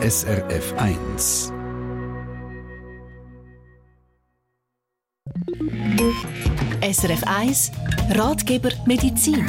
SRF 0.00 0.74
1. 0.76 1.52
SRF 6.80 7.22
1 7.26 7.72
Ratgeber 8.16 8.70
Medizin. 8.86 9.44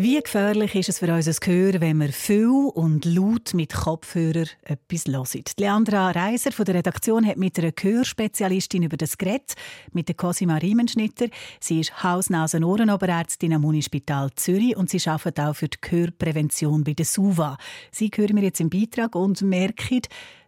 Wie 0.00 0.22
gefährlich 0.22 0.76
ist 0.76 0.88
es 0.90 1.00
für 1.00 1.12
unser 1.12 1.32
Gehör, 1.32 1.80
wenn 1.80 1.98
wir 1.98 2.10
viel 2.10 2.70
und 2.72 3.04
laut 3.04 3.52
mit 3.52 3.74
Kopfhörer 3.74 4.44
etwas 4.62 5.08
hören? 5.08 5.42
Leandra 5.58 6.12
Reiser 6.12 6.52
von 6.52 6.66
der 6.66 6.76
Redaktion 6.76 7.26
hat 7.26 7.36
mit 7.36 7.58
einer 7.58 7.72
Gehörspezialistin 7.72 8.84
über 8.84 8.96
das 8.96 9.18
Gerät, 9.18 9.56
mit 9.90 10.06
der 10.06 10.14
Cosima 10.14 10.58
Riemenschnitter. 10.58 11.26
Sie 11.58 11.80
ist 11.80 12.04
Haus-, 12.04 12.30
Nasen-, 12.30 12.62
Ohrenoberärztin 12.62 13.52
am 13.52 13.64
Unispital 13.64 14.30
Zürich 14.36 14.76
und 14.76 14.88
sie 14.88 15.04
arbeitet 15.10 15.40
auch 15.40 15.56
für 15.56 15.66
die 15.66 15.78
Gehörprävention 15.80 16.84
bei 16.84 16.92
der 16.92 17.04
SUVA. 17.04 17.58
Sie 17.90 18.08
hören 18.14 18.36
mir 18.36 18.44
jetzt 18.44 18.60
im 18.60 18.70
Beitrag 18.70 19.16
und 19.16 19.42
merken, 19.42 20.02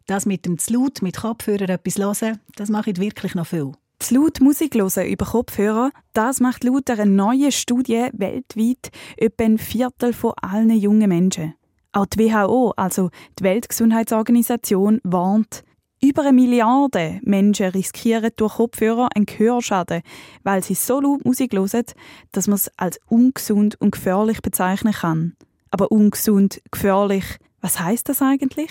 dass 0.06 0.26
mit 0.26 0.46
dem 0.46 0.58
zu 0.58 0.74
laut 0.74 1.02
mit 1.02 1.16
Kopfhörer 1.16 1.70
etwas 1.70 1.98
hören, 1.98 2.38
das 2.54 2.68
macht 2.68 3.00
wirklich 3.00 3.34
noch 3.34 3.48
viel. 3.48 3.72
Zu 4.00 4.14
laut 4.14 4.40
Musik 4.40 4.74
hören 4.74 5.06
über 5.06 5.26
Kopfhörer, 5.26 5.90
das 6.14 6.40
macht 6.40 6.64
laut 6.64 6.88
einer 6.88 7.04
neuen 7.04 7.52
Studie 7.52 8.08
weltweit 8.14 8.90
etwa 9.18 9.44
ein 9.44 9.58
Viertel 9.58 10.14
von 10.14 10.32
allen 10.40 10.70
jungen 10.70 11.10
Menschen. 11.10 11.54
Auch 11.92 12.06
die 12.06 12.18
WHO, 12.18 12.72
also 12.76 13.10
die 13.38 13.44
Weltgesundheitsorganisation, 13.44 15.00
warnt, 15.04 15.64
über 16.02 16.22
eine 16.22 16.32
Milliarde 16.32 17.20
Menschen 17.24 17.66
riskieren 17.66 18.30
durch 18.36 18.54
Kopfhörer 18.54 19.10
einen 19.14 19.26
Gehörschaden, 19.26 20.00
weil 20.44 20.64
sie 20.64 20.74
so 20.74 20.98
laut 20.98 21.26
Musik 21.26 21.52
hören, 21.52 21.84
dass 22.32 22.46
man 22.46 22.56
es 22.56 22.70
als 22.78 22.98
ungesund 23.06 23.78
und 23.82 23.90
gefährlich 23.92 24.40
bezeichnen 24.40 24.94
kann. 24.94 25.36
Aber 25.70 25.92
ungesund, 25.92 26.62
gefährlich, 26.70 27.36
was 27.60 27.78
heißt 27.78 28.08
das 28.08 28.22
eigentlich? 28.22 28.70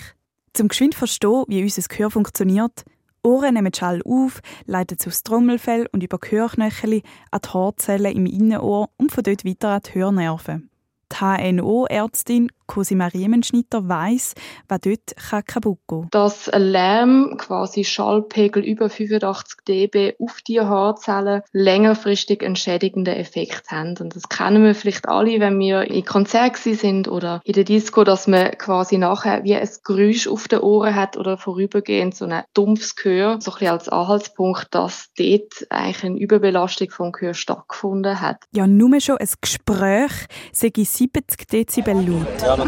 Zum 0.54 0.66
geschwind 0.66 0.96
verstehen, 0.96 1.44
wie 1.46 1.62
unser 1.62 1.82
Gehör 1.82 2.10
funktioniert, 2.10 2.84
Ohren 3.22 3.54
nehmen 3.54 3.74
Schall 3.74 4.00
auf, 4.04 4.40
leiten 4.64 4.96
es 4.98 5.06
aus 5.06 5.22
Trommelfell 5.22 5.86
und 5.92 6.02
über 6.02 6.18
Gehörknöchel 6.18 7.02
an 7.30 7.40
die 7.44 7.48
Haarzellen 7.48 8.16
im 8.16 8.26
Innenohr 8.26 8.88
und 8.96 9.12
von 9.12 9.22
dort 9.22 9.44
weiter 9.44 9.68
an 9.70 9.82
die 9.86 9.94
Hörnerven. 9.94 10.70
Die 11.12 11.16
HNO-Ärztin 11.16 12.50
Cosima 12.70 13.08
Riemenschnitter 13.08 13.88
weiss, 13.88 14.34
was 14.68 14.80
dort 14.82 15.16
kaputt 15.44 15.78
gehen 15.88 16.02
kann. 16.02 16.08
Dass 16.12 16.48
ein 16.48 16.62
Lärm, 16.62 17.36
quasi 17.36 17.82
Schallpegel 17.82 18.62
über 18.62 18.88
85 18.88 19.64
dB 19.66 20.14
auf 20.20 20.40
die 20.46 20.60
Haarzellen 20.60 21.42
längerfristig 21.50 22.44
einen 22.44 22.54
schädigenden 22.54 23.16
Effekt 23.16 23.72
haben. 23.72 23.96
Und 23.98 24.14
das 24.14 24.28
kennen 24.28 24.62
wir 24.62 24.76
vielleicht 24.76 25.08
alle, 25.08 25.40
wenn 25.40 25.58
wir 25.58 25.82
in 25.82 26.04
Konzert 26.04 26.58
sind 26.58 27.08
oder 27.08 27.40
in 27.44 27.54
der 27.54 27.64
Disco, 27.64 28.04
dass 28.04 28.28
man 28.28 28.52
quasi 28.52 28.98
nachher 28.98 29.42
wie 29.42 29.56
ein 29.56 29.68
Geräusch 29.82 30.28
auf 30.28 30.46
den 30.46 30.60
Ohren 30.60 30.94
hat 30.94 31.16
oder 31.16 31.38
vorübergehend 31.38 32.14
so 32.14 32.24
ein 32.26 32.44
dumpfes 32.54 32.94
Gehör, 32.94 33.40
so 33.40 33.50
ein 33.50 33.54
bisschen 33.54 33.68
als 33.68 33.88
Anhaltspunkt, 33.88 34.68
dass 34.70 35.08
dort 35.18 35.66
eigentlich 35.70 36.04
eine 36.04 36.20
Überbelastung 36.20 36.90
vom 36.90 37.10
Gehör 37.10 37.34
stattgefunden 37.34 38.20
hat. 38.20 38.44
Ja, 38.52 38.68
nur 38.68 39.00
schon 39.00 39.16
ein 39.18 39.28
Gespräch 39.40 40.12
sei 40.52 40.70
70 40.76 41.48
Dezibel 41.48 41.94
laut. 41.94 42.42
Ja, 42.42 42.59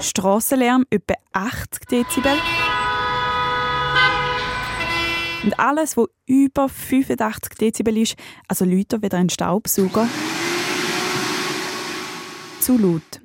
Strassenlärm 0.00 0.84
etwa 0.90 1.14
80 1.32 1.86
Dezibel. 1.90 2.32
Und 5.44 5.58
alles, 5.58 5.96
was 5.96 6.06
über 6.26 6.68
85 6.68 7.54
Dezibel 7.54 7.98
ist, 7.98 8.14
also 8.46 8.64
lauter 8.64 9.02
wie 9.02 9.10
ein 9.10 9.28
Staubsauger, 9.28 10.06
zu 12.60 12.78
laut. 12.78 13.20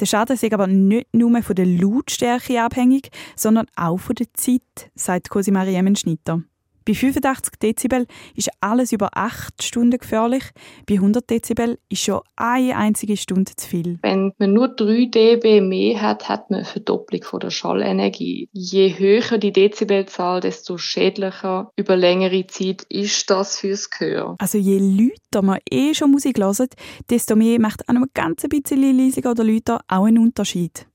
Der 0.00 0.06
Schaden 0.06 0.34
ist 0.34 0.52
aber 0.52 0.66
nicht 0.66 1.14
nur 1.14 1.42
von 1.42 1.54
der 1.54 1.66
Lautstärke 1.66 2.60
abhängig, 2.60 3.10
sondern 3.36 3.66
auch 3.76 3.98
von 3.98 4.16
der 4.16 4.26
Zeit, 4.34 4.90
sagt 4.94 5.30
Cosima 5.30 5.62
Riemenschnitter. 5.62 6.42
Bei 6.86 6.94
85 6.94 7.58
Dezibel 7.60 8.06
ist 8.34 8.50
alles 8.60 8.92
über 8.92 9.10
8 9.12 9.62
Stunden 9.62 9.98
gefährlich. 9.98 10.44
Bei 10.86 10.94
100 10.94 11.28
Dezibel 11.28 11.78
ist 11.88 12.02
schon 12.02 12.20
eine 12.36 12.76
einzige 12.76 13.16
Stunde 13.16 13.52
zu 13.56 13.68
viel. 13.68 13.98
Wenn 14.02 14.32
man 14.38 14.52
nur 14.52 14.68
3 14.68 15.06
dB 15.06 15.60
mehr 15.60 16.02
hat, 16.02 16.28
hat 16.28 16.50
man 16.50 16.60
eine 16.60 16.68
Verdopplung 16.68 17.22
von 17.22 17.40
der 17.40 17.50
Schallenergie. 17.50 18.48
Je 18.52 18.98
höher 18.98 19.38
die 19.38 19.52
Dezibelzahl, 19.52 20.40
desto 20.40 20.78
schädlicher 20.78 21.70
über 21.76 21.96
längere 21.96 22.46
Zeit 22.46 22.82
ist 22.88 23.30
das 23.30 23.58
fürs 23.58 23.90
Gehör. 23.90 24.36
Also 24.38 24.58
je 24.58 24.78
lauter 24.78 25.42
man 25.42 25.58
eh 25.70 25.94
schon 25.94 26.10
Musik 26.10 26.38
hört, 26.38 26.74
desto 27.10 27.36
mehr 27.36 27.60
macht 27.60 27.88
an 27.88 27.96
einem 27.96 28.06
ganz 28.14 28.42
bisschen 28.48 28.98
leisiger 28.98 29.30
oder 29.30 29.44
lauter 29.44 29.80
auch 29.88 30.04
einen 30.04 30.18
Unterschied. 30.18 30.86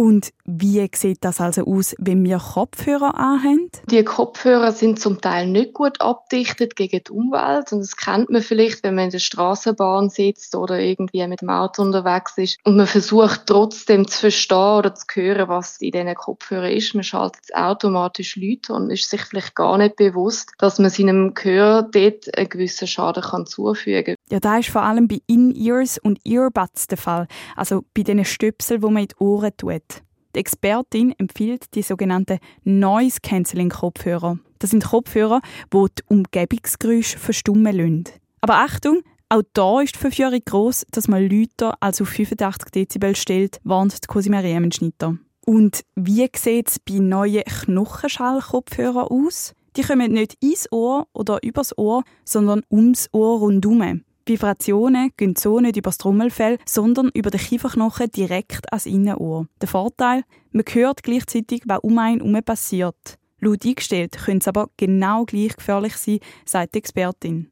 Und 0.00 0.32
wie 0.46 0.88
sieht 0.94 1.26
das 1.26 1.42
also 1.42 1.66
aus, 1.66 1.94
wenn 1.98 2.24
wir 2.24 2.38
Kopfhörer 2.38 3.18
anhaben? 3.18 3.70
Die 3.90 4.02
Kopfhörer 4.02 4.72
sind 4.72 4.98
zum 4.98 5.20
Teil 5.20 5.46
nicht 5.46 5.74
gut 5.74 6.00
abdichtet 6.00 6.74
gegen 6.74 7.04
die 7.06 7.12
Umwelt. 7.12 7.70
Und 7.70 7.80
das 7.80 7.98
kennt 7.98 8.30
man 8.30 8.40
vielleicht, 8.40 8.82
wenn 8.82 8.94
man 8.94 9.04
in 9.04 9.10
der 9.10 9.18
Straßenbahn 9.18 10.08
sitzt 10.08 10.54
oder 10.54 10.80
irgendwie 10.80 11.26
mit 11.26 11.42
dem 11.42 11.50
Auto 11.50 11.82
unterwegs 11.82 12.38
ist. 12.38 12.58
Und 12.64 12.78
man 12.78 12.86
versucht 12.86 13.42
trotzdem 13.44 14.08
zu 14.08 14.20
verstehen 14.20 14.78
oder 14.78 14.94
zu 14.94 15.04
hören, 15.12 15.48
was 15.50 15.76
in 15.82 15.90
diesen 15.90 16.14
Kopfhörern 16.14 16.72
ist. 16.72 16.94
Man 16.94 17.04
schaltet 17.04 17.54
automatisch 17.54 18.36
Leute 18.36 18.72
und 18.72 18.88
ist 18.88 19.10
sich 19.10 19.20
vielleicht 19.20 19.54
gar 19.54 19.76
nicht 19.76 19.96
bewusst, 19.96 20.50
dass 20.56 20.78
man 20.78 20.88
seinem 20.88 21.34
Gehör 21.34 21.82
dort 21.82 22.38
einen 22.38 22.48
gewissen 22.48 22.88
Schaden 22.88 23.22
kann 23.22 23.44
zufügen 23.44 24.16
kann. 24.16 24.19
Ja, 24.30 24.38
da 24.38 24.58
ist 24.58 24.68
vor 24.68 24.82
allem 24.82 25.08
bei 25.08 25.20
In-Ears 25.26 25.98
und 25.98 26.20
Earbuds 26.24 26.86
der 26.86 26.98
Fall. 26.98 27.26
Also 27.56 27.82
bei 27.94 28.02
diesen 28.02 28.24
Stöpseln, 28.24 28.80
die 28.80 28.86
man 28.86 29.02
in 29.02 29.08
die 29.08 29.16
Ohren 29.18 29.50
tut. 29.56 30.02
Die 30.34 30.38
Expertin 30.38 31.12
empfiehlt 31.18 31.74
die 31.74 31.82
sogenannten 31.82 32.38
Noise 32.62 33.18
Cancelling 33.22 33.70
Kopfhörer. 33.70 34.38
Das 34.60 34.70
sind 34.70 34.84
Kopfhörer, 34.84 35.40
die 35.74 35.86
die 35.98 36.02
Umgebungsgeräusche 36.06 37.18
verstummen 37.18 37.76
lassen. 37.76 38.04
Aber 38.40 38.58
Achtung, 38.58 39.02
auch 39.28 39.42
da 39.52 39.80
ist 39.80 39.96
die 39.96 39.98
Verführung 39.98 40.40
gross, 40.44 40.86
dass 40.92 41.08
man 41.08 41.28
Leute 41.28 41.72
als 41.80 42.00
auf 42.00 42.10
85 42.10 42.70
Dezibel 42.70 43.16
stellt, 43.16 43.58
warnt 43.64 44.06
Cosima 44.06 44.38
Riemenschnitter. 44.38 45.16
Und 45.44 45.82
wie 45.96 46.28
sieht 46.36 46.68
es 46.68 46.78
bei 46.78 46.98
neuen 47.00 47.42
Knochenschallkopfhörern 47.42 49.08
aus? 49.08 49.54
Die 49.76 49.82
kommen 49.82 50.12
nicht 50.12 50.36
ins 50.40 50.70
Ohr 50.70 51.08
oder 51.12 51.42
übers 51.42 51.76
Ohr, 51.76 52.04
sondern 52.24 52.62
ums 52.70 53.08
Ohr 53.12 53.40
rundherum. 53.40 54.02
Vibrationen 54.26 55.10
gehen 55.16 55.34
so 55.36 55.60
nicht 55.60 55.76
über 55.76 55.90
das 55.90 55.98
Trommelfell, 55.98 56.58
sondern 56.64 57.10
über 57.14 57.30
den 57.30 57.40
Kieferknochen 57.40 58.10
direkt 58.10 58.72
ans 58.72 58.86
Innenohr. 58.86 59.46
Der 59.60 59.68
Vorteil, 59.68 60.24
man 60.52 60.64
hört 60.70 61.02
gleichzeitig, 61.02 61.62
was 61.66 61.80
um 61.80 61.98
einen 61.98 62.20
herum 62.20 62.42
passiert. 62.42 63.18
Laut 63.40 63.64
eingestellt 63.64 64.18
können 64.24 64.38
es 64.38 64.48
aber 64.48 64.68
genau 64.76 65.24
gleich 65.24 65.56
gefährlich 65.56 65.96
sein, 65.96 66.20
sagt 66.44 66.74
die 66.74 66.78
Expertin. 66.78 67.50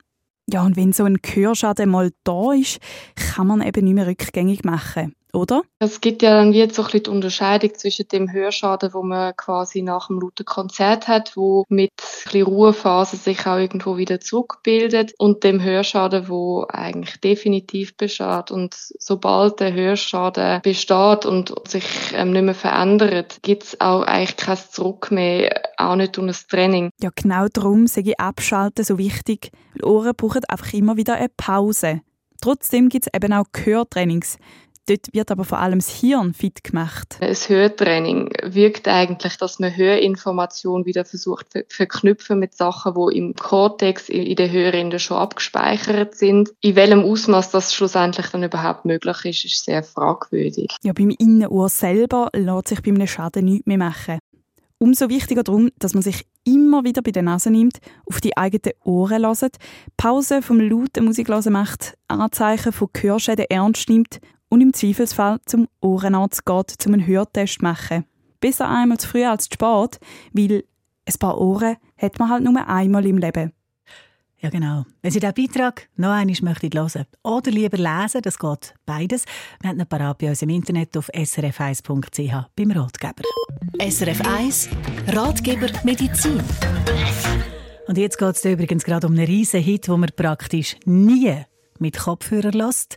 Ja, 0.51 0.65
und 0.65 0.77
wenn 0.77 0.93
so 0.93 1.05
ein 1.05 1.19
Gehörschaden 1.21 1.91
mal 1.91 2.11
da 2.25 2.53
ist, 2.53 2.79
kann 3.15 3.47
man 3.47 3.63
eben 3.63 3.85
nicht 3.85 3.95
mehr 3.95 4.07
rückgängig 4.07 4.65
machen 4.65 5.15
oder? 5.33 5.63
Es 5.79 6.01
gibt 6.01 6.23
ja 6.23 6.35
dann 6.35 6.53
jetzt 6.53 6.77
so 6.77 6.83
ein 6.83 6.87
bisschen 6.87 7.05
die 7.05 7.11
Unterscheidung 7.11 7.75
zwischen 7.75 8.09
dem 8.09 8.33
Hörschaden, 8.33 8.95
wo 8.95 9.03
man 9.03 9.37
quasi 9.37 9.83
nach 9.83 10.09
einem 10.09 10.21
lauten 10.21 10.47
Konzert 10.47 11.09
hat, 11.09 11.37
wo 11.37 11.65
mit 11.69 11.91
ein 11.91 12.25
bisschen 12.25 12.43
Ruhephase 12.43 13.17
sich 13.17 13.47
auch 13.47 13.59
irgendwo 13.59 13.97
wieder 13.97 14.21
zurückbildet 14.21 15.15
und 15.19 15.45
dem 15.45 15.63
Hörschaden, 15.63 16.29
wo 16.29 16.67
eigentlich 16.69 17.21
definitiv 17.21 17.97
besteht. 17.97 18.51
Und 18.51 18.75
sobald 18.99 19.61
der 19.61 19.75
Hörschaden 19.75 20.63
besteht 20.63 21.27
und 21.27 21.55
sich 21.69 21.85
ähm, 22.15 22.33
nicht 22.33 22.43
mehr 22.43 22.55
verändert, 22.55 23.39
gibt 23.43 23.65
es 23.65 23.81
auch 23.81 24.03
eigentlich 24.03 24.37
kein 24.37 24.59
Zurück 24.71 25.11
mehr, 25.11 25.63
auch 25.77 25.97
nicht 25.97 26.17
durch 26.17 26.29
ein 26.29 26.49
Training. 26.49 26.91
Ja, 27.01 27.11
genau 27.15 27.47
darum 27.53 27.87
sage 27.87 28.11
ich 28.11 28.21
Abschalten 28.21 28.85
so 28.85 28.99
wichtig. 28.99 29.51
Die 29.77 29.85
Ohren 29.85 30.15
brauchen 30.17 30.45
einfach 30.49 30.73
immer 30.73 30.97
wieder 30.97 31.15
eine 31.15 31.29
Pause. 31.29 32.01
Trotzdem 32.41 32.89
gibt 32.89 33.07
es 33.07 33.15
eben 33.15 33.33
auch 33.33 33.47
Gehörtrainings. 33.53 34.39
Dort 34.89 35.13
wird 35.13 35.31
aber 35.31 35.45
vor 35.45 35.59
allem 35.59 35.81
das 35.81 35.91
Hirn 35.91 36.33
fit 36.33 36.65
gemacht. 36.65 37.19
Das 37.21 37.51
Hörtraining 37.51 38.31
wirkt 38.43 38.89
eigentlich, 38.89 39.37
dass 39.37 39.59
man 39.59 39.77
Hörinformationen 39.77 40.87
wieder 40.87 41.05
versucht 41.05 41.53
zu 41.53 41.65
verknüpfen 41.69 42.39
mit 42.39 42.55
Sachen, 42.55 42.95
die 42.95 43.19
im 43.19 43.35
Cortex, 43.35 44.09
in 44.09 44.35
der 44.37 44.51
Hörrinde 44.51 44.99
schon 44.99 45.19
abgespeichert 45.19 46.15
sind. 46.15 46.55
In 46.63 46.75
welchem 46.75 47.01
Ausmaß 47.01 47.51
das 47.51 47.75
schlussendlich 47.75 48.29
dann 48.29 48.43
überhaupt 48.43 48.87
möglich 48.87 49.25
ist, 49.27 49.45
ist 49.45 49.65
sehr 49.65 49.83
fragwürdig. 49.83 50.75
Ja, 50.83 50.95
beim 50.95 51.11
Innenohr 51.11 51.69
selber 51.69 52.31
lässt 52.35 52.69
sich 52.69 52.83
bei 52.83 52.91
einem 52.91 53.07
Schaden 53.07 53.45
nichts 53.45 53.67
mehr 53.67 53.79
machen. 53.79 54.19
Umso 54.79 55.11
wichtiger 55.11 55.43
darum, 55.43 55.71
dass 55.81 55.93
man 55.93 56.03
sich 56.03 56.25
immer 56.45 56.85
wieder 56.85 57.03
bei 57.03 57.11
der 57.11 57.25
Nase 57.25 57.51
nimmt, 57.51 57.79
auf 58.07 58.23
die 58.23 58.37
eigenen 58.39 58.75
Ohren 58.85 59.21
lässt, 59.21 59.59
Pause 59.99 60.41
vom 60.41 60.61
lauten 60.61 61.05
Musiklesen 61.05 61.53
macht, 61.53 61.95
Anzeichen 62.07 62.73
von 62.73 62.89
Gehörschäden 62.95 63.47
ernst 63.51 63.91
nimmt 63.91 64.21
und 64.49 64.61
im 64.61 64.73
Zweifelsfall 64.73 65.41
zum 65.47 65.69
Ohrenarzt 65.81 66.45
geht, 66.45 66.87
um 66.87 66.95
einen 66.95 67.07
Hörtest 67.07 67.55
zu 67.55 67.63
machen. 67.63 68.05
Besser 68.41 68.69
einmal 68.69 68.99
zu 68.99 69.09
früh 69.09 69.25
als 69.25 69.49
zu 69.49 69.55
spät, 69.55 70.01
weil 70.33 70.65
ein 71.07 71.19
paar 71.19 71.41
Ohren 71.41 71.77
hat 71.97 72.19
man 72.19 72.31
halt 72.31 72.45
nur 72.45 72.69
einmal 72.69 73.07
im 73.07 73.19
Leben. 73.19 73.53
Ja, 74.41 74.51
genau. 74.51 74.85
Wenn 75.03 75.11
Sie 75.11 75.19
diesen 75.19 75.35
Beitrag 75.35 75.89
noch 75.97 76.11
einmal 76.11 76.37
möchten 76.43 76.71
hören 76.73 77.07
oder 77.25 77.51
lieber 77.51 77.77
lesen, 77.77 78.23
das 78.23 78.39
geht 78.39 78.75
beides, 78.87 79.25
wir 79.61 79.71
haben 79.71 79.81
ihn 79.81 79.87
parat 79.87 80.19
bei 80.19 80.29
uns 80.29 80.43
im 80.43 80.51
Internet 80.51 80.97
auf 80.97 81.09
srf1.ch 81.09 82.47
beim 82.55 82.71
Ratgeber. 82.71 83.25
SRF 83.81 84.21
1 84.21 84.69
Ratgeber 85.09 85.69
Medizin. 85.83 86.41
Und 87.89 87.99
jetzt 87.99 88.19
geht 88.19 88.37
es 88.37 88.45
übrigens 88.45 88.85
gerade 88.85 89.09
um 89.09 89.15
einen 89.15 89.27
riesen 89.27 89.61
Hit, 89.61 89.89
den 89.89 89.99
man 89.99 90.11
praktisch 90.15 90.77
nie 90.85 91.35
mit 91.81 91.99
Kopfhörer 91.99 92.53
lässt. 92.53 92.97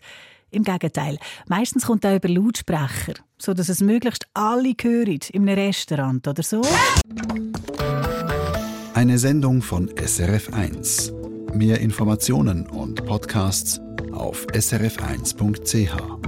Im 0.51 0.63
Gegenteil, 0.63 1.17
meistens 1.47 1.85
kommt 1.85 2.03
er 2.03 2.17
über 2.17 2.27
Lautsprecher, 2.27 3.13
so 3.37 3.53
dass 3.53 3.69
es 3.69 3.79
möglichst 3.79 4.27
alle 4.33 4.73
hören, 4.81 5.19
in 5.31 5.47
einem 5.47 5.57
Restaurant 5.57 6.27
oder 6.27 6.43
so. 6.43 6.61
Eine 8.93 9.17
Sendung 9.17 9.61
von 9.61 9.89
SRF1. 9.89 11.55
Mehr 11.55 11.79
Informationen 11.79 12.67
und 12.67 13.05
Podcasts 13.05 13.79
auf 14.11 14.45
srf1.ch. 14.47 16.20